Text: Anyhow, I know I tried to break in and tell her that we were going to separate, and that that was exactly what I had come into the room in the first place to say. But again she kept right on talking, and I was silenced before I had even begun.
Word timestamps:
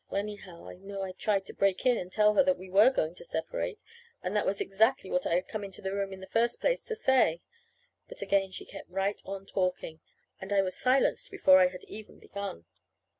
Anyhow, 0.11 0.67
I 0.67 0.77
know 0.77 1.03
I 1.03 1.11
tried 1.11 1.45
to 1.45 1.53
break 1.53 1.85
in 1.85 1.95
and 1.95 2.11
tell 2.11 2.33
her 2.33 2.43
that 2.45 2.57
we 2.57 2.71
were 2.71 2.89
going 2.89 3.13
to 3.13 3.23
separate, 3.23 3.79
and 4.23 4.35
that 4.35 4.41
that 4.41 4.45
was 4.47 4.59
exactly 4.59 5.11
what 5.11 5.27
I 5.27 5.35
had 5.35 5.47
come 5.47 5.63
into 5.63 5.79
the 5.79 5.93
room 5.93 6.11
in 6.11 6.21
the 6.21 6.25
first 6.25 6.59
place 6.59 6.83
to 6.85 6.95
say. 6.95 7.39
But 8.07 8.23
again 8.23 8.49
she 8.49 8.65
kept 8.65 8.89
right 8.89 9.21
on 9.25 9.45
talking, 9.45 9.99
and 10.39 10.51
I 10.51 10.63
was 10.63 10.75
silenced 10.75 11.29
before 11.29 11.59
I 11.61 11.67
had 11.67 11.83
even 11.83 12.17
begun. 12.17 12.65